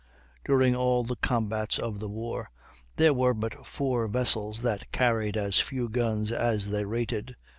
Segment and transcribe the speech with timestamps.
[0.43, 2.49] During all the combats of the war
[2.95, 7.35] there were but four vessels that carried as few guns as they rated.